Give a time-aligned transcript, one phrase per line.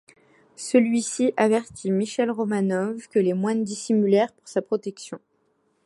[0.55, 5.19] Celui-ci avertit Michel Romanov, que les moines dissimulèrent pour sa protection.